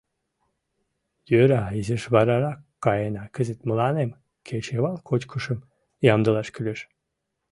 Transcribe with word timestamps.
—Йӧра, 1.31 1.63
изиш 1.79 2.03
варарак 2.13 2.59
каена, 2.83 3.23
кызыт 3.35 3.59
мыланем 3.67 4.09
кечывал 4.47 4.95
кочкышым 5.07 5.59
ямдылаш 6.13 6.47
кӱлеш. 6.55 6.79